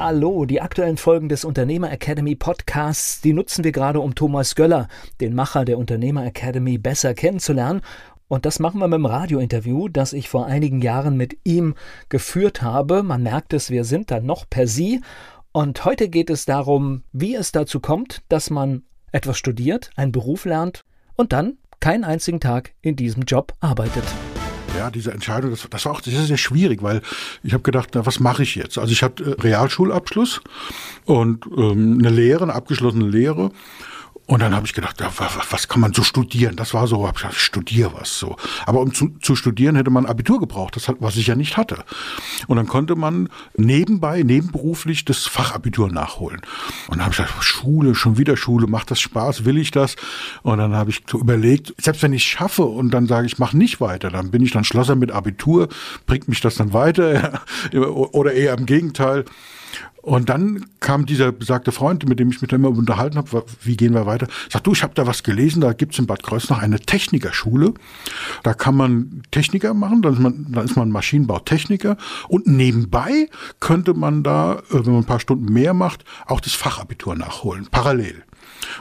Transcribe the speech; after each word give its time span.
Hallo, 0.00 0.44
die 0.44 0.60
aktuellen 0.60 0.96
Folgen 0.96 1.28
des 1.28 1.44
Unternehmer 1.44 1.90
Academy 1.90 2.36
Podcasts, 2.36 3.20
die 3.20 3.32
nutzen 3.32 3.64
wir 3.64 3.72
gerade, 3.72 3.98
um 3.98 4.14
Thomas 4.14 4.54
Göller, 4.54 4.86
den 5.20 5.34
Macher 5.34 5.64
der 5.64 5.76
Unternehmer 5.76 6.24
Academy, 6.24 6.78
besser 6.78 7.14
kennenzulernen. 7.14 7.80
Und 8.28 8.46
das 8.46 8.60
machen 8.60 8.78
wir 8.78 8.86
mit 8.86 8.98
dem 8.98 9.06
Radiointerview, 9.06 9.88
das 9.88 10.12
ich 10.12 10.28
vor 10.28 10.46
einigen 10.46 10.82
Jahren 10.82 11.16
mit 11.16 11.38
ihm 11.42 11.74
geführt 12.10 12.62
habe. 12.62 13.02
Man 13.02 13.24
merkt 13.24 13.52
es, 13.52 13.70
wir 13.70 13.82
sind 13.82 14.12
da 14.12 14.20
noch 14.20 14.48
per 14.48 14.68
Sie. 14.68 15.00
Und 15.50 15.84
heute 15.84 16.08
geht 16.08 16.30
es 16.30 16.44
darum, 16.44 17.02
wie 17.10 17.34
es 17.34 17.50
dazu 17.50 17.80
kommt, 17.80 18.22
dass 18.28 18.50
man 18.50 18.84
etwas 19.10 19.36
studiert, 19.36 19.90
einen 19.96 20.12
Beruf 20.12 20.44
lernt 20.44 20.84
und 21.16 21.32
dann 21.32 21.58
keinen 21.80 22.04
einzigen 22.04 22.38
Tag 22.38 22.72
in 22.82 22.94
diesem 22.94 23.24
Job 23.24 23.52
arbeitet. 23.58 24.04
Ja, 24.78 24.90
diese 24.90 25.12
Entscheidung, 25.12 25.50
das, 25.50 25.66
das 25.68 25.84
war 25.84 25.92
auch 25.92 26.02
sehr, 26.02 26.22
sehr 26.22 26.36
schwierig, 26.36 26.82
weil 26.82 27.02
ich 27.42 27.52
habe 27.52 27.62
gedacht, 27.62 27.90
na, 27.94 28.06
was 28.06 28.20
mache 28.20 28.42
ich 28.42 28.54
jetzt? 28.54 28.78
Also 28.78 28.92
ich 28.92 29.02
hatte 29.02 29.36
äh, 29.36 29.40
Realschulabschluss 29.40 30.40
und 31.04 31.44
ähm, 31.56 31.98
eine 31.98 32.10
Lehre, 32.10 32.44
eine 32.44 32.54
abgeschlossene 32.54 33.08
Lehre 33.08 33.50
und 34.28 34.42
dann 34.42 34.54
habe 34.54 34.66
ich 34.66 34.74
gedacht, 34.74 35.00
ja, 35.00 35.10
was 35.50 35.68
kann 35.68 35.80
man 35.80 35.94
so 35.94 36.02
studieren? 36.02 36.54
Das 36.54 36.74
war 36.74 36.86
so, 36.86 37.08
hab 37.08 37.16
ich, 37.16 37.22
gedacht, 37.22 37.38
ich 37.38 37.42
studiere 37.42 37.94
was 37.94 38.18
so. 38.18 38.36
Aber 38.66 38.80
um 38.80 38.92
zu, 38.92 39.08
zu 39.22 39.34
studieren 39.34 39.74
hätte 39.74 39.88
man 39.88 40.04
Abitur 40.04 40.38
gebraucht, 40.38 40.76
das 40.76 40.86
hat, 40.86 40.96
was 41.00 41.16
ich 41.16 41.28
ja 41.28 41.34
nicht 41.34 41.56
hatte. 41.56 41.82
Und 42.46 42.58
dann 42.58 42.66
konnte 42.66 42.94
man 42.94 43.30
nebenbei, 43.56 44.22
nebenberuflich 44.22 45.06
das 45.06 45.26
Fachabitur 45.26 45.90
nachholen. 45.90 46.42
Und 46.88 46.98
dann 46.98 47.04
habe 47.04 47.12
ich 47.12 47.16
gedacht, 47.16 47.42
Schule, 47.42 47.94
schon 47.94 48.18
wieder 48.18 48.36
Schule, 48.36 48.66
macht 48.66 48.90
das 48.90 49.00
Spaß, 49.00 49.46
will 49.46 49.56
ich 49.56 49.70
das? 49.70 49.96
Und 50.42 50.58
dann 50.58 50.74
habe 50.74 50.90
ich 50.90 51.04
so 51.10 51.18
überlegt, 51.18 51.72
selbst 51.78 52.02
wenn 52.02 52.12
ich 52.12 52.24
schaffe 52.24 52.64
und 52.64 52.90
dann 52.90 53.06
sage 53.06 53.26
ich, 53.26 53.38
mach 53.38 53.54
nicht 53.54 53.80
weiter, 53.80 54.10
dann 54.10 54.30
bin 54.30 54.42
ich 54.42 54.50
dann 54.50 54.64
Schlosser 54.64 54.94
mit 54.94 55.10
Abitur, 55.10 55.68
bringt 56.04 56.28
mich 56.28 56.42
das 56.42 56.56
dann 56.56 56.74
weiter? 56.74 57.40
Oder 57.72 58.34
eher 58.34 58.58
im 58.58 58.66
Gegenteil. 58.66 59.24
Und 60.08 60.30
dann 60.30 60.64
kam 60.80 61.04
dieser 61.04 61.32
besagte 61.32 61.70
Freund, 61.70 62.08
mit 62.08 62.18
dem 62.18 62.30
ich 62.30 62.40
mich 62.40 62.50
immer 62.52 62.70
unterhalten 62.70 63.18
habe, 63.18 63.44
wie 63.62 63.76
gehen 63.76 63.92
wir 63.92 64.06
weiter? 64.06 64.26
Sagt 64.48 64.66
du, 64.66 64.72
ich 64.72 64.82
habe 64.82 64.94
da 64.94 65.06
was 65.06 65.22
gelesen, 65.22 65.60
da 65.60 65.74
gibt's 65.74 65.98
in 65.98 66.06
Bad 66.06 66.22
Kreuznach 66.22 66.62
eine 66.62 66.80
Technikerschule. 66.80 67.74
Da 68.42 68.54
kann 68.54 68.74
man 68.74 69.22
Techniker 69.30 69.74
machen, 69.74 70.00
dann 70.00 70.14
ist 70.14 70.20
man, 70.20 70.46
dann 70.50 70.64
ist 70.64 70.76
man 70.76 70.90
Maschinenbautechniker. 70.90 71.98
Und 72.28 72.46
nebenbei 72.46 73.28
könnte 73.60 73.92
man 73.92 74.22
da, 74.22 74.60
äh, 74.70 74.86
wenn 74.86 74.92
man 74.92 75.02
ein 75.02 75.06
paar 75.06 75.20
Stunden 75.20 75.52
mehr 75.52 75.74
macht, 75.74 76.04
auch 76.26 76.40
das 76.40 76.54
Fachabitur 76.54 77.14
nachholen, 77.14 77.68
parallel. 77.70 78.24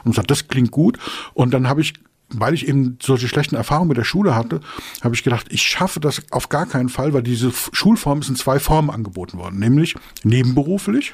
Und 0.06 0.16
sagt, 0.16 0.32
das 0.32 0.48
klingt 0.48 0.72
gut. 0.72 0.98
Und 1.34 1.54
dann 1.54 1.68
habe 1.68 1.82
ich 1.82 1.94
weil 2.30 2.54
ich 2.54 2.68
eben 2.68 2.98
solche 3.02 3.28
schlechten 3.28 3.56
Erfahrungen 3.56 3.90
mit 3.90 3.98
der 3.98 4.04
Schule 4.04 4.36
hatte, 4.36 4.60
habe 5.02 5.16
ich 5.16 5.24
gedacht, 5.24 5.48
ich 5.50 5.62
schaffe 5.62 6.00
das 6.00 6.22
auf 6.32 6.50
gar 6.50 6.66
keinen 6.66 6.90
Fall, 6.90 7.14
weil 7.14 7.24
diese 7.24 7.52
Schulform 7.72 8.20
ist 8.20 8.30
in 8.30 8.36
zwei 8.36 8.60
Formen 8.60 8.90
angeboten 8.90 9.38
worden, 9.38 9.60
nämlich 9.60 9.96
nebenberuflich, 10.24 11.14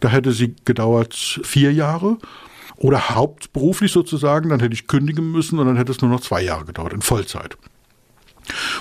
da 0.00 0.08
hätte 0.08 0.32
sie 0.32 0.54
gedauert 0.64 1.14
vier 1.14 1.72
Jahre, 1.72 2.18
oder 2.76 3.08
hauptberuflich 3.10 3.90
sozusagen, 3.90 4.50
dann 4.50 4.60
hätte 4.60 4.74
ich 4.74 4.86
kündigen 4.86 5.32
müssen 5.32 5.58
und 5.58 5.66
dann 5.66 5.76
hätte 5.76 5.92
es 5.92 6.02
nur 6.02 6.10
noch 6.10 6.20
zwei 6.20 6.42
Jahre 6.42 6.66
gedauert, 6.66 6.92
in 6.92 7.00
Vollzeit. 7.00 7.56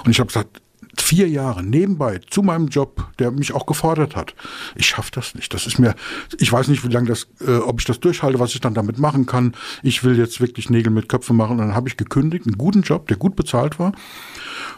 Und 0.04 0.12
ich 0.12 0.20
habe 0.20 0.28
gesagt, 0.28 0.62
vier 1.02 1.28
Jahre 1.30 1.64
nebenbei 1.64 2.20
zu 2.30 2.42
meinem 2.42 2.68
Job, 2.68 3.08
der 3.20 3.32
mich 3.32 3.54
auch 3.54 3.66
gefordert 3.66 4.16
hat. 4.16 4.36
Ich 4.76 4.88
schaffe 4.88 5.12
das 5.12 5.36
nicht. 5.36 5.54
Das 5.54 5.68
ist 5.68 5.80
mir, 5.80 5.96
ich 6.38 6.52
weiß 6.52 6.68
nicht, 6.68 6.84
wie 6.84 6.92
lange 6.92 7.08
das, 7.08 7.28
äh, 7.46 7.58
ob 7.58 7.80
ich 7.80 7.86
das 7.86 8.00
durchhalte, 8.00 8.40
was 8.40 8.54
ich 8.54 8.62
dann 8.62 8.74
damit 8.74 8.98
machen 8.98 9.26
kann. 9.26 9.54
Ich 9.84 10.04
will 10.04 10.18
jetzt 10.18 10.42
wirklich 10.42 10.70
Nägel 10.70 10.92
mit 10.92 11.10
Köpfen 11.10 11.36
machen. 11.36 11.54
Und 11.54 11.60
dann 11.60 11.76
habe 11.76 11.88
ich 11.88 11.98
gekündigt, 11.98 12.46
einen 12.46 12.58
guten 12.58 12.82
Job, 12.82 13.08
der 13.08 13.18
gut 13.18 13.36
bezahlt 13.36 13.80
war 13.80 13.94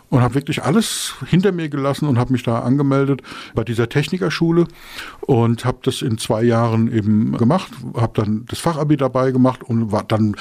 und 0.10 0.22
habe 0.22 0.36
wirklich 0.36 0.64
alles 0.64 1.16
hinter 1.26 1.52
mir 1.52 1.70
gelassen 1.70 2.08
und 2.08 2.18
habe 2.18 2.32
mich 2.32 2.44
da 2.44 2.60
angemeldet 2.60 3.22
bei 3.56 3.64
dieser 3.64 3.90
Technikerschule 3.90 4.68
und 5.22 5.66
habe 5.66 5.80
das 5.84 6.02
in 6.02 6.18
zwei 6.18 6.44
Jahren 6.44 6.92
eben 6.92 7.38
gemacht, 7.38 7.72
habe 7.96 8.22
dann 8.22 8.46
das 8.48 8.60
Fachabi 8.60 8.98
dabei 8.98 9.32
gemacht 9.32 9.64
und 9.64 9.92
war 9.92 10.04
dann 10.04 10.36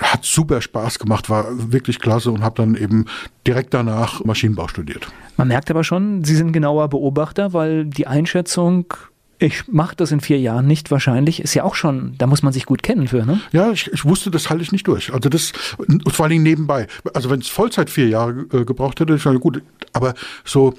hat 0.00 0.24
super 0.24 0.60
Spaß 0.60 0.98
gemacht, 0.98 1.28
war 1.28 1.46
wirklich 1.72 1.98
klasse 2.00 2.30
und 2.30 2.42
habe 2.42 2.56
dann 2.56 2.74
eben 2.74 3.06
direkt 3.46 3.74
danach 3.74 4.24
Maschinenbau 4.24 4.68
studiert. 4.68 4.95
Man 5.36 5.48
merkt 5.48 5.70
aber 5.70 5.84
schon, 5.84 6.24
Sie 6.24 6.34
sind 6.34 6.52
genauer 6.52 6.88
Beobachter, 6.88 7.52
weil 7.52 7.84
die 7.84 8.06
Einschätzung 8.06 8.86
ich 9.38 9.68
mache 9.68 9.96
das 9.96 10.12
in 10.12 10.20
vier 10.20 10.38
Jahren 10.38 10.66
nicht 10.66 10.90
wahrscheinlich, 10.90 11.40
ist 11.40 11.54
ja 11.54 11.64
auch 11.64 11.74
schon, 11.74 12.14
da 12.18 12.26
muss 12.26 12.42
man 12.42 12.52
sich 12.52 12.66
gut 12.66 12.82
kennen 12.82 13.08
für, 13.08 13.26
ne? 13.26 13.40
Ja, 13.52 13.70
ich, 13.70 13.92
ich 13.92 14.04
wusste, 14.04 14.30
das 14.30 14.48
halte 14.48 14.62
ich 14.62 14.72
nicht 14.72 14.86
durch. 14.86 15.12
Also 15.12 15.28
das, 15.28 15.52
vor 16.08 16.24
allen 16.24 16.30
Dingen 16.30 16.42
nebenbei. 16.42 16.86
Also 17.12 17.30
wenn 17.30 17.40
es 17.40 17.48
Vollzeit 17.48 17.90
vier 17.90 18.08
Jahre 18.08 18.46
äh, 18.52 18.64
gebraucht 18.64 18.98
hätte, 19.00 19.14
ich 19.14 19.22
sage, 19.22 19.38
gut, 19.38 19.62
aber 19.92 20.14
so, 20.44 20.74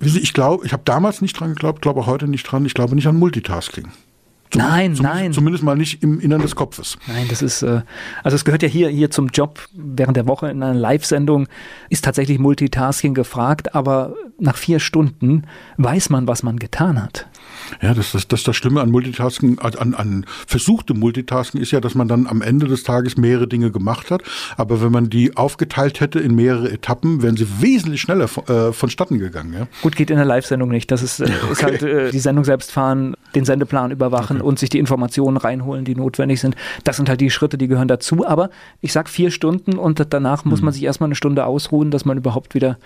ich 0.00 0.32
glaube, 0.32 0.66
ich 0.66 0.72
habe 0.72 0.82
damals 0.84 1.22
nicht 1.22 1.38
dran 1.38 1.50
geglaubt, 1.50 1.82
glaube 1.82 2.00
auch 2.00 2.06
heute 2.06 2.26
nicht 2.26 2.44
dran, 2.44 2.66
ich 2.66 2.74
glaube 2.74 2.94
nicht 2.94 3.06
an 3.06 3.16
Multitasking. 3.16 3.88
Zum, 4.50 4.62
nein, 4.62 4.94
zum, 4.94 5.04
nein. 5.04 5.32
Zumindest 5.32 5.64
mal 5.64 5.76
nicht 5.76 6.02
im 6.02 6.20
Innern 6.20 6.40
des 6.40 6.56
Kopfes. 6.56 6.98
Nein, 7.06 7.26
das 7.28 7.42
ist, 7.42 7.62
äh, 7.62 7.82
also 8.24 8.34
es 8.34 8.44
gehört 8.44 8.62
ja 8.62 8.68
hier, 8.68 8.88
hier 8.88 9.10
zum 9.10 9.28
Job 9.28 9.60
während 9.72 10.16
der 10.16 10.26
Woche 10.26 10.50
in 10.50 10.62
einer 10.62 10.74
Live-Sendung, 10.74 11.46
ist 11.88 12.04
tatsächlich 12.04 12.38
Multitasking 12.38 13.14
gefragt, 13.14 13.74
aber 13.74 14.14
nach 14.40 14.56
vier 14.56 14.80
Stunden 14.80 15.44
weiß 15.76 16.10
man, 16.10 16.26
was 16.26 16.42
man 16.42 16.58
getan 16.58 17.00
hat. 17.00 17.28
Ja, 17.82 17.94
das, 17.94 18.12
das, 18.12 18.26
das, 18.26 18.42
das 18.42 18.56
Schlimme 18.56 18.80
an 18.80 18.90
Multitasking, 18.90 19.58
an, 19.60 19.94
an 19.94 20.26
versuchtem 20.46 20.98
Multitasking 20.98 21.60
ist 21.60 21.70
ja, 21.70 21.80
dass 21.80 21.94
man 21.94 22.08
dann 22.08 22.26
am 22.26 22.42
Ende 22.42 22.66
des 22.66 22.82
Tages 22.82 23.16
mehrere 23.16 23.46
Dinge 23.46 23.70
gemacht 23.70 24.10
hat. 24.10 24.22
Aber 24.56 24.82
wenn 24.82 24.90
man 24.90 25.10
die 25.10 25.36
aufgeteilt 25.36 26.00
hätte 26.00 26.18
in 26.18 26.34
mehrere 26.34 26.70
Etappen, 26.70 27.22
wären 27.22 27.36
sie 27.36 27.46
wesentlich 27.60 28.00
schneller 28.00 28.24
äh, 28.24 28.72
vonstatten 28.72 29.18
gegangen. 29.18 29.52
Ja? 29.52 29.66
Gut, 29.82 29.96
geht 29.96 30.10
in 30.10 30.16
der 30.16 30.24
Live-Sendung 30.24 30.70
nicht. 30.70 30.90
Das 30.90 31.02
ist, 31.02 31.20
äh, 31.20 31.24
okay. 31.44 31.52
ist 31.52 31.62
halt 31.62 31.82
äh, 31.82 32.10
die 32.10 32.18
Sendung 32.18 32.44
selbst 32.44 32.72
fahren, 32.72 33.14
den 33.34 33.44
Sendeplan 33.44 33.90
überwachen 33.90 34.39
und 34.42 34.58
sich 34.58 34.70
die 34.70 34.78
Informationen 34.78 35.36
reinholen, 35.36 35.84
die 35.84 35.94
notwendig 35.94 36.40
sind. 36.40 36.56
Das 36.84 36.96
sind 36.96 37.08
halt 37.08 37.20
die 37.20 37.30
Schritte, 37.30 37.58
die 37.58 37.68
gehören 37.68 37.88
dazu. 37.88 38.26
Aber 38.26 38.50
ich 38.80 38.92
sag 38.92 39.08
vier 39.08 39.30
Stunden 39.30 39.78
und 39.78 40.06
danach 40.10 40.44
muss 40.44 40.60
hm. 40.60 40.66
man 40.66 40.74
sich 40.74 40.82
erstmal 40.82 41.08
eine 41.08 41.14
Stunde 41.14 41.44
ausruhen, 41.46 41.90
dass 41.90 42.04
man 42.04 42.18
überhaupt 42.18 42.54
wieder 42.54 42.78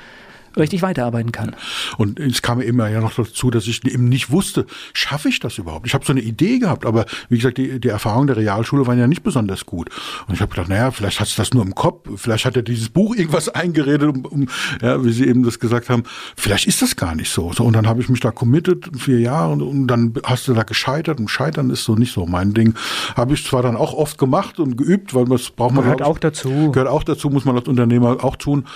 richtig 0.57 0.83
weiterarbeiten 0.83 1.33
kann. 1.33 1.57
Und 1.99 2.21
es 2.21 2.43
kam 2.43 2.61
immer 2.61 2.89
ja 2.89 3.01
noch 3.01 3.15
dazu, 3.15 3.51
dass 3.51 3.67
ich 3.67 3.85
eben 3.85 4.09
nicht 4.09 4.31
wusste, 4.31 4.67
schaffe 4.93 5.29
ich 5.29 5.41
das 5.41 5.59
überhaupt? 5.59 5.87
Ich 5.87 5.95
habe 5.95 6.05
so 6.05 6.13
eine 6.13 6.21
Idee 6.21 6.59
gehabt, 6.59 6.87
aber 6.87 7.07
wie 7.29 7.37
gesagt, 7.37 7.59
die, 7.59 7.81
die 7.81 7.89
Erfahrungen 7.89 8.27
der 8.29 8.37
Realschule 8.37 8.87
waren 8.87 8.99
ja 8.99 9.07
nicht 9.07 9.23
besonders 9.23 9.67
gut. 9.67 9.91
Und 10.27 10.35
ich 10.35 10.41
habe 10.41 10.51
gedacht, 10.51 10.69
naja, 10.69 10.91
vielleicht 10.91 11.21
hat 11.21 11.29
es 11.29 11.37
das 11.37 11.55
nur 11.55 11.65
im 11.65 11.75
Kopf, 11.75 12.09
vielleicht 12.17 12.45
hat 12.45 12.57
er 12.57 12.63
dieses 12.63 12.89
Buch 12.89 13.15
irgendwas 13.17 13.49
eingeredet, 13.55 14.09
um, 14.09 14.25
um, 14.25 14.49
ja, 14.81 15.05
wie 15.05 15.13
Sie 15.13 15.27
eben 15.27 15.43
das 15.43 15.59
gesagt 15.59 15.91
haben, 15.91 16.05
vielleicht 16.37 16.67
ist 16.67 16.83
das 16.83 16.97
gar 16.97 17.15
nicht 17.15 17.31
so. 17.31 17.53
so 17.53 17.65
und 17.65 17.75
dann 17.75 17.87
habe 17.87 18.01
ich 18.01 18.09
mich 18.09 18.21
da 18.21 18.31
committed, 18.31 18.91
vier 18.97 19.21
Jahre, 19.21 19.53
und, 19.53 19.63
und 19.63 19.87
dann 19.87 20.15
hast 20.25 20.49
du 20.49 20.55
da 20.55 20.63
gescheitert 20.63 21.19
und 21.19 21.29
Scheitern 21.29 21.71
ist 21.71 21.85
so 21.85 21.95
nicht 21.95 22.13
so 22.13 22.27
mein 22.27 22.55
Ding. 22.55 22.75
Habe 23.17 23.35
ich 23.35 23.45
zwar 23.45 23.63
dann 23.63 23.77
auch 23.77 23.95
oft 23.95 24.19
gemacht 24.19 24.61
und 24.61 24.77
geübt, 24.77 25.15
weil 25.15 25.25
das 25.27 25.51
braucht 25.51 25.75
man 25.75 25.85
gehört 25.85 26.03
auch 26.03 26.19
dazu. 26.19 26.71
Gehört 26.73 26.89
auch 26.89 27.03
dazu, 27.03 27.31
muss 27.31 27.45
man 27.45 27.57
als 27.57 27.69
Unternehmer 27.69 28.23
auch 28.25 28.37
tun. 28.37 28.67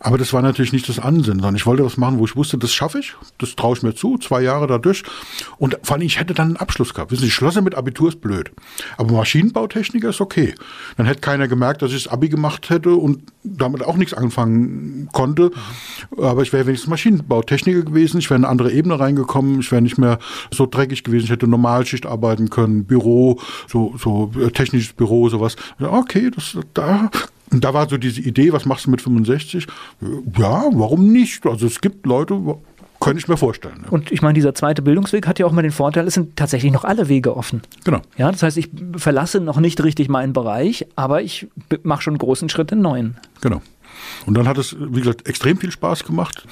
Aber 0.00 0.18
das 0.18 0.32
war 0.32 0.42
natürlich 0.42 0.72
nicht 0.72 0.88
das 0.88 0.98
Ansehen 0.98 1.23
Unsinn, 1.24 1.40
sondern 1.40 1.56
ich 1.56 1.66
wollte 1.66 1.84
was 1.84 1.96
machen, 1.96 2.18
wo 2.18 2.24
ich 2.26 2.36
wusste, 2.36 2.58
das 2.58 2.72
schaffe 2.72 2.98
ich, 2.98 3.14
das 3.38 3.56
traue 3.56 3.76
ich 3.76 3.82
mir 3.82 3.94
zu, 3.94 4.18
zwei 4.18 4.42
Jahre 4.42 4.66
dadurch. 4.66 5.02
Und 5.58 5.78
vor 5.82 5.96
allem, 5.96 6.06
ich 6.06 6.20
hätte 6.20 6.34
dann 6.34 6.48
einen 6.48 6.56
Abschluss 6.56 6.92
gehabt. 6.92 7.10
Wissen 7.10 7.24
Sie, 7.24 7.30
Schlosser 7.30 7.62
mit 7.62 7.74
Abitur 7.74 8.08
ist 8.08 8.20
blöd. 8.20 8.52
Aber 8.98 9.14
Maschinenbautechniker 9.14 10.10
ist 10.10 10.20
okay. 10.20 10.54
Dann 10.96 11.06
hätte 11.06 11.20
keiner 11.20 11.48
gemerkt, 11.48 11.82
dass 11.82 11.92
ich 11.92 12.04
das 12.04 12.12
Abi 12.12 12.28
gemacht 12.28 12.68
hätte 12.68 12.94
und 12.94 13.22
damit 13.42 13.82
auch 13.82 13.96
nichts 13.96 14.14
anfangen 14.14 15.08
konnte. 15.12 15.50
Aber 16.16 16.42
ich 16.42 16.52
wäre 16.52 16.66
wenigstens 16.66 16.90
Maschinenbautechniker 16.90 17.82
gewesen. 17.82 18.18
Ich 18.18 18.28
wäre 18.28 18.38
in 18.38 18.44
eine 18.44 18.50
andere 18.50 18.72
Ebene 18.72 19.00
reingekommen. 19.00 19.60
Ich 19.60 19.72
wäre 19.72 19.82
nicht 19.82 19.98
mehr 19.98 20.18
so 20.52 20.66
dreckig 20.66 21.04
gewesen. 21.04 21.24
Ich 21.24 21.30
hätte 21.30 21.46
Normalschicht 21.46 22.06
arbeiten 22.06 22.50
können, 22.50 22.84
Büro, 22.84 23.40
so, 23.66 23.94
so 23.98 24.30
äh, 24.38 24.50
technisches 24.50 24.92
Büro, 24.92 25.28
sowas. 25.28 25.56
Okay, 25.80 26.30
das, 26.34 26.58
da 26.74 27.10
und 27.54 27.62
da 27.62 27.72
war 27.72 27.88
so 27.88 27.96
diese 27.96 28.20
Idee, 28.20 28.52
was 28.52 28.66
machst 28.66 28.86
du 28.86 28.90
mit 28.90 29.00
65? 29.00 29.66
Ja, 30.36 30.64
warum 30.72 31.12
nicht? 31.12 31.46
Also 31.46 31.66
es 31.66 31.80
gibt 31.80 32.04
Leute, 32.04 32.58
könnte 33.00 33.18
ich 33.18 33.28
mir 33.28 33.36
vorstellen. 33.36 33.82
Ja. 33.84 33.90
Und 33.90 34.10
ich 34.10 34.22
meine, 34.22 34.34
dieser 34.34 34.54
zweite 34.54 34.82
Bildungsweg 34.82 35.28
hat 35.28 35.38
ja 35.38 35.46
auch 35.46 35.52
mal 35.52 35.62
den 35.62 35.70
Vorteil, 35.70 36.06
es 36.08 36.14
sind 36.14 36.36
tatsächlich 36.36 36.72
noch 36.72 36.84
alle 36.84 37.08
Wege 37.08 37.36
offen. 37.36 37.62
Genau. 37.84 38.00
Ja, 38.16 38.32
das 38.32 38.42
heißt, 38.42 38.56
ich 38.56 38.70
verlasse 38.96 39.40
noch 39.40 39.60
nicht 39.60 39.82
richtig 39.84 40.08
meinen 40.08 40.32
Bereich, 40.32 40.86
aber 40.96 41.22
ich 41.22 41.46
mache 41.84 42.02
schon 42.02 42.14
einen 42.14 42.18
großen 42.18 42.48
Schritt 42.48 42.72
in 42.72 42.80
neuen. 42.80 43.16
Genau. 43.40 43.62
Und 44.26 44.36
dann 44.36 44.48
hat 44.48 44.58
es, 44.58 44.74
wie 44.80 45.00
gesagt, 45.00 45.28
extrem 45.28 45.58
viel 45.58 45.70
Spaß 45.70 46.02
gemacht. 46.04 46.44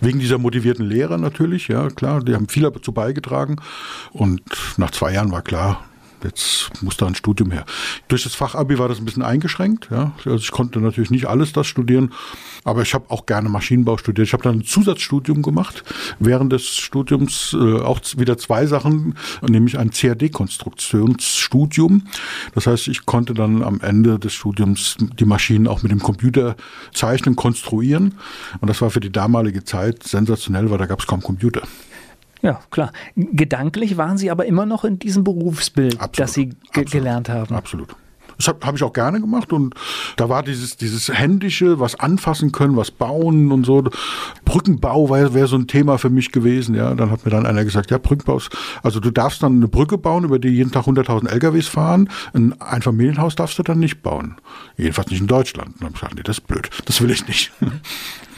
Wegen 0.00 0.18
dieser 0.18 0.38
motivierten 0.38 0.84
Lehrer 0.84 1.18
natürlich, 1.18 1.68
ja 1.68 1.88
klar, 1.88 2.20
die 2.24 2.34
haben 2.34 2.48
viel 2.48 2.64
dazu 2.64 2.90
beigetragen. 2.90 3.56
Und 4.10 4.42
nach 4.76 4.90
zwei 4.90 5.12
Jahren 5.12 5.30
war 5.30 5.42
klar, 5.42 5.84
jetzt 6.24 6.70
muss 6.82 6.96
da 6.96 7.06
ein 7.06 7.14
Studium 7.14 7.50
her. 7.50 7.64
Durch 8.08 8.24
das 8.24 8.34
Fachabi 8.34 8.78
war 8.78 8.88
das 8.88 8.98
ein 8.98 9.04
bisschen 9.04 9.22
eingeschränkt. 9.22 9.88
Ja. 9.90 10.12
Also 10.18 10.36
ich 10.36 10.50
konnte 10.50 10.80
natürlich 10.80 11.10
nicht 11.10 11.26
alles 11.26 11.52
das 11.52 11.66
studieren, 11.66 12.12
aber 12.64 12.82
ich 12.82 12.94
habe 12.94 13.10
auch 13.10 13.26
gerne 13.26 13.48
Maschinenbau 13.48 13.96
studiert. 13.96 14.28
Ich 14.28 14.32
habe 14.32 14.42
dann 14.42 14.58
ein 14.58 14.64
Zusatzstudium 14.64 15.42
gemacht. 15.42 15.84
Während 16.18 16.52
des 16.52 16.66
Studiums 16.66 17.56
äh, 17.58 17.80
auch 17.80 18.00
wieder 18.16 18.38
zwei 18.38 18.66
Sachen, 18.66 19.14
nämlich 19.46 19.78
ein 19.78 19.90
CAD-Konstruktionsstudium. 19.90 22.08
Das 22.54 22.66
heißt, 22.66 22.88
ich 22.88 23.06
konnte 23.06 23.34
dann 23.34 23.62
am 23.62 23.80
Ende 23.80 24.18
des 24.18 24.32
Studiums 24.34 24.96
die 24.98 25.24
Maschinen 25.24 25.68
auch 25.68 25.82
mit 25.82 25.92
dem 25.92 26.00
Computer 26.00 26.56
zeichnen, 26.92 27.36
konstruieren. 27.36 28.14
Und 28.60 28.68
das 28.68 28.82
war 28.82 28.90
für 28.90 29.00
die 29.00 29.12
damalige 29.12 29.64
Zeit 29.64 30.02
sensationell, 30.02 30.70
weil 30.70 30.78
da 30.78 30.86
gab 30.86 31.00
es 31.00 31.06
kaum 31.06 31.22
Computer. 31.22 31.62
Ja, 32.42 32.60
klar. 32.70 32.92
Gedanklich 33.16 33.96
waren 33.96 34.18
Sie 34.18 34.30
aber 34.30 34.46
immer 34.46 34.66
noch 34.66 34.84
in 34.84 34.98
diesem 34.98 35.24
Berufsbild, 35.24 35.94
absolut, 35.94 36.18
das 36.18 36.34
Sie 36.34 36.46
ge 36.46 36.56
absolut, 36.68 36.90
gelernt 36.90 37.28
haben. 37.28 37.54
Absolut. 37.54 37.96
Das 38.38 38.48
habe 38.48 38.64
hab 38.64 38.76
ich 38.76 38.82
auch 38.82 38.92
gerne 38.92 39.20
gemacht 39.20 39.52
und 39.52 39.74
da 40.16 40.28
war 40.28 40.42
dieses, 40.42 40.76
dieses 40.76 41.08
Händische, 41.08 41.80
was 41.80 41.98
anfassen 41.98 42.52
können, 42.52 42.76
was 42.76 42.90
bauen 42.90 43.52
und 43.52 43.66
so. 43.66 43.84
Brückenbau 44.44 45.10
wäre 45.10 45.34
wär 45.34 45.48
so 45.48 45.56
ein 45.56 45.66
Thema 45.66 45.98
für 45.98 46.08
mich 46.08 46.30
gewesen. 46.30 46.74
Ja, 46.74 46.94
dann 46.94 47.10
hat 47.10 47.24
mir 47.24 47.30
dann 47.30 47.46
einer 47.46 47.64
gesagt, 47.64 47.90
ja, 47.90 47.98
Brückenbau, 47.98 48.40
also 48.82 49.00
du 49.00 49.10
darfst 49.10 49.42
dann 49.42 49.56
eine 49.56 49.68
Brücke 49.68 49.98
bauen, 49.98 50.24
über 50.24 50.38
die 50.38 50.48
jeden 50.48 50.70
Tag 50.70 50.84
100.000 50.86 51.28
LKWs 51.28 51.68
fahren. 51.68 52.08
Ein 52.32 52.58
Einfamilienhaus 52.60 53.34
darfst 53.34 53.58
du 53.58 53.62
dann 53.62 53.80
nicht 53.80 54.02
bauen. 54.02 54.36
Jedenfalls 54.76 55.10
nicht 55.10 55.20
in 55.20 55.26
Deutschland. 55.26 55.70
Und 55.74 55.80
dann 55.80 55.88
habe 55.88 55.94
ich 55.94 56.00
gesagt, 56.00 56.14
nee, 56.14 56.22
das 56.22 56.38
ist 56.38 56.46
blöd. 56.46 56.70
Das 56.84 57.00
will 57.00 57.10
ich 57.10 57.26
nicht. 57.26 57.52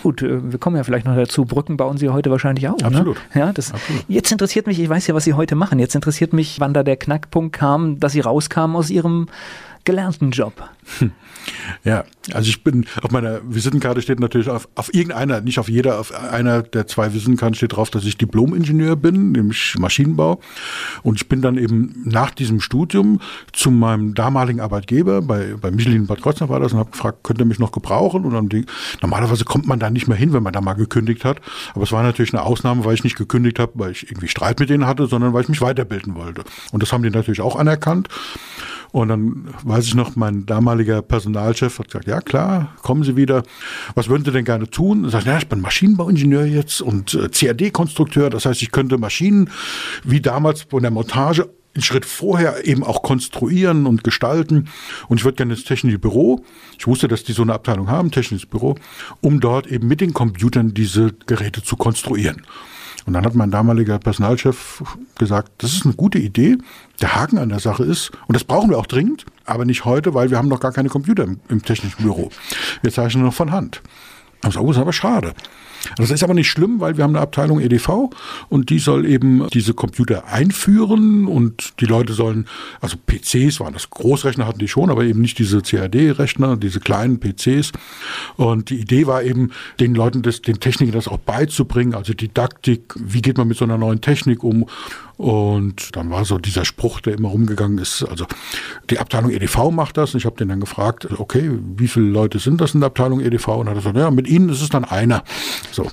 Gut, 0.02 0.22
äh, 0.22 0.50
wir 0.50 0.58
kommen 0.58 0.76
ja 0.76 0.84
vielleicht 0.84 1.06
noch 1.06 1.14
dazu. 1.14 1.44
Brücken 1.44 1.76
bauen 1.76 1.98
Sie 1.98 2.08
heute 2.08 2.30
wahrscheinlich 2.30 2.68
auch. 2.68 2.78
Ne? 2.78 2.86
Absolut. 2.86 3.16
Ne? 3.34 3.40
Ja, 3.40 3.52
das, 3.52 3.72
Absolut. 3.72 4.04
Jetzt 4.08 4.32
interessiert 4.32 4.66
mich, 4.66 4.80
ich 4.80 4.88
weiß 4.88 5.06
ja, 5.06 5.14
was 5.14 5.24
Sie 5.24 5.34
heute 5.34 5.54
machen. 5.54 5.78
Jetzt 5.78 5.94
interessiert 5.94 6.32
mich, 6.32 6.58
wann 6.60 6.74
da 6.74 6.82
der 6.82 6.96
Knackpunkt 6.96 7.54
kam, 7.54 8.00
dass 8.00 8.12
Sie 8.12 8.20
rauskamen 8.20 8.76
aus 8.76 8.90
Ihrem 8.90 9.26
gelernten 9.84 10.30
Job. 10.30 10.68
Ja, 11.84 12.04
also 12.32 12.48
ich 12.48 12.62
bin, 12.62 12.86
auf 13.02 13.10
meiner 13.10 13.40
Visitenkarte 13.44 14.02
steht 14.02 14.20
natürlich 14.20 14.48
auf, 14.48 14.68
auf 14.74 14.92
irgendeiner, 14.92 15.40
nicht 15.40 15.58
auf 15.58 15.68
jeder, 15.68 15.98
auf 15.98 16.12
einer 16.12 16.62
der 16.62 16.86
zwei 16.86 17.12
Visitenkarten 17.14 17.54
steht 17.54 17.74
drauf, 17.74 17.90
dass 17.90 18.04
ich 18.04 18.18
Diplom-Ingenieur 18.18 18.96
bin, 18.96 19.32
nämlich 19.32 19.76
Maschinenbau. 19.78 20.40
Und 21.02 21.16
ich 21.16 21.28
bin 21.28 21.40
dann 21.42 21.56
eben 21.56 22.02
nach 22.04 22.30
diesem 22.30 22.60
Studium 22.60 23.20
zu 23.52 23.70
meinem 23.70 24.14
damaligen 24.14 24.60
Arbeitgeber, 24.60 25.22
bei, 25.22 25.54
bei 25.60 25.70
Michelin 25.70 26.06
Bad 26.06 26.20
Kreuznach 26.20 26.48
war 26.48 26.60
das, 26.60 26.72
und 26.72 26.78
habe 26.78 26.90
gefragt, 26.90 27.20
könnt 27.22 27.40
ihr 27.40 27.46
mich 27.46 27.58
noch 27.58 27.72
gebrauchen? 27.72 28.24
Und 28.24 28.34
dann 28.34 28.48
die, 28.48 28.66
normalerweise 29.00 29.44
kommt 29.44 29.66
man 29.66 29.78
da 29.78 29.90
nicht 29.90 30.08
mehr 30.08 30.16
hin, 30.16 30.32
wenn 30.32 30.42
man 30.42 30.52
da 30.52 30.60
mal 30.60 30.74
gekündigt 30.74 31.24
hat. 31.24 31.40
Aber 31.74 31.84
es 31.84 31.92
war 31.92 32.02
natürlich 32.02 32.34
eine 32.34 32.42
Ausnahme, 32.42 32.84
weil 32.84 32.94
ich 32.94 33.04
nicht 33.04 33.16
gekündigt 33.16 33.58
habe, 33.58 33.72
weil 33.76 33.92
ich 33.92 34.10
irgendwie 34.10 34.28
Streit 34.28 34.60
mit 34.60 34.70
denen 34.70 34.86
hatte, 34.86 35.06
sondern 35.06 35.32
weil 35.32 35.42
ich 35.42 35.48
mich 35.48 35.62
weiterbilden 35.62 36.14
wollte. 36.14 36.44
Und 36.72 36.82
das 36.82 36.92
haben 36.92 37.02
die 37.02 37.10
natürlich 37.10 37.40
auch 37.40 37.56
anerkannt. 37.56 38.08
Und 38.92 39.08
dann 39.08 39.48
weiß 39.62 39.86
ich 39.86 39.94
noch, 39.94 40.16
mein 40.16 40.46
damaliger 40.46 41.02
Personalchef 41.02 41.78
hat 41.78 41.86
gesagt, 41.86 42.06
ja 42.06 42.20
klar, 42.20 42.74
kommen 42.82 43.04
Sie 43.04 43.16
wieder. 43.16 43.44
Was 43.94 44.08
würden 44.08 44.24
Sie 44.24 44.32
denn 44.32 44.44
gerne 44.44 44.68
tun? 44.68 45.04
Er 45.04 45.10
sagt, 45.10 45.26
ja, 45.26 45.38
ich 45.38 45.48
bin 45.48 45.60
Maschinenbauingenieur 45.60 46.44
jetzt 46.44 46.80
und 46.80 47.14
äh, 47.14 47.28
CAD-Konstrukteur. 47.28 48.30
Das 48.30 48.46
heißt, 48.46 48.62
ich 48.62 48.72
könnte 48.72 48.98
Maschinen 48.98 49.50
wie 50.04 50.20
damals 50.20 50.62
von 50.62 50.82
der 50.82 50.90
Montage 50.90 51.48
einen 51.74 51.82
Schritt 51.82 52.04
vorher 52.04 52.66
eben 52.66 52.82
auch 52.82 53.02
konstruieren 53.02 53.86
und 53.86 54.02
gestalten. 54.02 54.68
Und 55.08 55.18
ich 55.18 55.24
würde 55.24 55.36
gerne 55.36 55.54
ins 55.54 55.64
technische 55.64 55.98
Büro. 55.98 56.44
Ich 56.78 56.86
wusste, 56.86 57.06
dass 57.06 57.22
die 57.22 57.32
so 57.32 57.42
eine 57.42 57.54
Abteilung 57.54 57.88
haben, 57.88 58.10
technisches 58.10 58.46
Büro, 58.46 58.74
um 59.20 59.40
dort 59.40 59.66
eben 59.68 59.86
mit 59.86 60.00
den 60.00 60.12
Computern 60.12 60.74
diese 60.74 61.12
Geräte 61.26 61.62
zu 61.62 61.76
konstruieren. 61.76 62.42
Und 63.06 63.14
dann 63.14 63.24
hat 63.24 63.34
mein 63.34 63.50
damaliger 63.50 63.98
Personalchef 63.98 64.82
gesagt, 65.18 65.50
das 65.58 65.72
ist 65.72 65.84
eine 65.84 65.94
gute 65.94 66.18
Idee. 66.18 66.58
Der 67.00 67.14
Haken 67.14 67.38
an 67.38 67.48
der 67.48 67.60
Sache 67.60 67.84
ist, 67.84 68.10
und 68.26 68.34
das 68.34 68.44
brauchen 68.44 68.70
wir 68.70 68.78
auch 68.78 68.86
dringend, 68.86 69.24
aber 69.44 69.64
nicht 69.64 69.84
heute, 69.84 70.14
weil 70.14 70.30
wir 70.30 70.38
haben 70.38 70.48
noch 70.48 70.60
gar 70.60 70.72
keine 70.72 70.88
Computer 70.88 71.24
im, 71.24 71.40
im 71.48 71.62
technischen 71.62 72.02
Büro. 72.02 72.30
Wir 72.82 72.92
zeichnen 72.92 73.24
noch 73.24 73.34
von 73.34 73.52
Hand. 73.52 73.82
Das 74.42 74.56
ist 74.56 74.78
aber 74.78 74.92
schade. 74.92 75.34
Das 75.96 76.10
ist 76.10 76.22
aber 76.22 76.34
nicht 76.34 76.50
schlimm, 76.50 76.80
weil 76.80 76.96
wir 76.96 77.04
haben 77.04 77.14
eine 77.14 77.22
Abteilung 77.22 77.60
EDV 77.60 78.10
und 78.48 78.70
die 78.70 78.78
soll 78.78 79.06
eben 79.06 79.48
diese 79.48 79.74
Computer 79.74 80.26
einführen 80.26 81.26
und 81.26 81.80
die 81.80 81.86
Leute 81.86 82.12
sollen, 82.12 82.46
also 82.80 82.96
PCs 82.96 83.60
waren 83.60 83.72
das, 83.72 83.90
Großrechner 83.90 84.46
hatten 84.46 84.58
die 84.58 84.68
schon, 84.68 84.90
aber 84.90 85.04
eben 85.04 85.20
nicht 85.20 85.38
diese 85.38 85.62
CAD-Rechner, 85.62 86.56
diese 86.56 86.80
kleinen 86.80 87.20
PCs. 87.20 87.72
Und 88.36 88.70
die 88.70 88.80
Idee 88.80 89.06
war 89.06 89.22
eben, 89.22 89.50
den 89.78 89.94
Leuten 89.94 90.22
das, 90.22 90.42
den 90.42 90.60
Technikern 90.60 90.94
das 90.94 91.08
auch 91.08 91.18
beizubringen, 91.18 91.94
also 91.94 92.12
Didaktik, 92.12 92.94
wie 92.96 93.22
geht 93.22 93.38
man 93.38 93.48
mit 93.48 93.56
so 93.56 93.64
einer 93.64 93.78
neuen 93.78 94.00
Technik 94.00 94.44
um 94.44 94.66
und 95.20 95.96
dann 95.96 96.08
war 96.08 96.24
so 96.24 96.38
dieser 96.38 96.64
Spruch, 96.64 97.02
der 97.02 97.12
immer 97.12 97.28
rumgegangen 97.28 97.76
ist, 97.76 98.02
also 98.04 98.24
die 98.88 98.98
Abteilung 98.98 99.30
EDV 99.30 99.70
macht 99.70 99.98
das. 99.98 100.14
Und 100.14 100.18
ich 100.18 100.24
habe 100.24 100.36
den 100.36 100.48
dann 100.48 100.60
gefragt, 100.60 101.08
okay, 101.18 101.50
wie 101.76 101.88
viele 101.88 102.06
Leute 102.06 102.38
sind 102.38 102.58
das 102.62 102.72
in 102.72 102.80
der 102.80 102.86
Abteilung 102.86 103.20
EDV? 103.20 103.48
Und 103.48 103.66
er 103.66 103.72
hat 103.72 103.76
gesagt, 103.76 103.98
ja, 103.98 104.10
mit 104.10 104.26
Ihnen 104.26 104.48
ist 104.48 104.62
es 104.62 104.70
dann 104.70 104.86
einer. 104.86 105.22
So. 105.72 105.90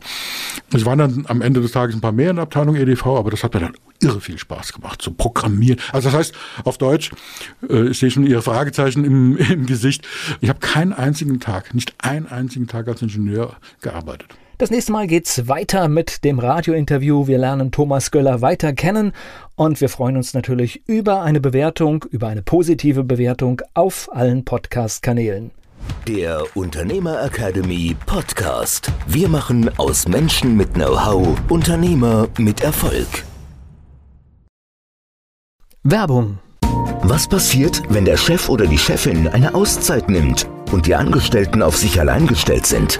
Es 0.72 0.86
waren 0.86 1.00
dann 1.00 1.26
am 1.28 1.42
Ende 1.42 1.60
des 1.60 1.74
Tages 1.74 1.94
ein 1.94 2.00
paar 2.00 2.14
mehr 2.14 2.30
in 2.30 2.38
der 2.38 2.44
Abteilung 2.44 2.78
EDV, 2.78 3.06
aber 3.06 3.30
das 3.30 3.44
hat 3.44 3.54
mir 3.54 3.60
dann 3.60 3.74
irre 4.02 4.22
viel 4.22 4.38
Spaß 4.38 4.72
gemacht, 4.72 5.02
zu 5.02 5.12
programmieren. 5.12 5.82
Also 5.92 6.08
das 6.08 6.18
heißt, 6.18 6.36
auf 6.64 6.78
Deutsch, 6.78 7.12
äh, 7.70 7.90
ich 7.90 8.00
sehe 8.00 8.10
schon 8.10 8.26
Ihre 8.26 8.42
Fragezeichen 8.42 9.04
im, 9.04 9.36
im 9.36 9.66
Gesicht, 9.66 10.08
ich 10.40 10.48
habe 10.48 10.60
keinen 10.60 10.94
einzigen 10.94 11.42
Tag, 11.42 11.74
nicht 11.74 11.96
einen 11.98 12.28
einzigen 12.28 12.68
Tag 12.68 12.88
als 12.88 13.02
Ingenieur 13.02 13.58
gearbeitet. 13.82 14.38
Das 14.60 14.72
nächste 14.72 14.92
Mal 14.92 15.06
geht's 15.06 15.48
weiter 15.48 15.88
mit 15.88 16.24
dem 16.24 16.40
Radiointerview. 16.40 17.28
Wir 17.28 17.38
lernen 17.38 17.72
Thomas 17.72 18.10
Göller 18.10 18.42
weiter 18.42 18.74
kennen 18.74 19.12
und 19.56 19.80
wir 19.82 19.88
freuen 19.88 20.18
uns 20.18 20.34
natürlich 20.34 20.82
über 20.88 21.22
eine 21.22 21.40
Bewertung, 21.40 22.06
über 22.10 22.28
eine 22.28 22.42
positive 22.42 23.04
Bewertung 23.04 23.62
auf 23.76 24.10
allen 24.12 24.46
Podcast-Kanälen. 24.46 25.52
Der 26.08 26.44
Unternehmer 26.56 27.24
Academy 27.24 27.96
Podcast. 28.08 28.92
Wir 29.06 29.30
machen 29.30 29.70
aus 29.78 30.08
Menschen 30.08 30.58
mit 30.58 30.74
Know-how 30.74 31.38
Unternehmer 31.50 32.28
mit 32.40 32.62
Erfolg. 32.62 33.26
Werbung. 35.84 36.40
Was 37.04 37.28
passiert, 37.28 37.84
wenn 37.90 38.06
der 38.06 38.18
Chef 38.18 38.50
oder 38.50 38.66
die 38.66 38.80
Chefin 38.80 39.28
eine 39.28 39.54
Auszeit 39.54 40.10
nimmt? 40.10 40.48
und 40.72 40.88
die 40.88 40.96
Angestellten 40.96 41.62
auf 41.62 41.78
sich 41.78 42.00
allein 42.00 42.28
gestellt 42.28 42.66
sind. 42.66 43.00